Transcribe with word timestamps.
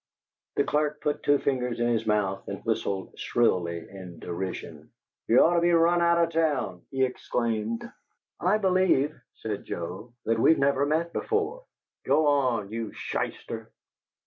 The 0.55 0.63
clerk 0.63 0.99
put 1.01 1.21
two 1.21 1.37
fingers 1.37 1.79
in 1.79 1.87
his 1.89 2.07
mouth 2.07 2.47
and 2.47 2.65
whistled 2.65 3.19
shrilly 3.19 3.87
in 3.87 4.17
derision. 4.17 4.91
"You'd 5.27 5.41
ort 5.41 5.57
to 5.57 5.61
be 5.61 5.71
run 5.73 6.01
out 6.01 6.17
o' 6.17 6.25
town!" 6.25 6.81
he 6.89 7.03
exclaimed. 7.03 7.83
"I 8.39 8.57
believe," 8.57 9.15
said 9.35 9.65
Joe, 9.65 10.11
"that 10.25 10.39
we 10.39 10.53
have 10.53 10.59
never 10.59 10.87
met 10.87 11.13
before." 11.13 11.65
"Go 12.03 12.25
on, 12.25 12.71
you 12.71 12.91
shyster!" 12.93 13.71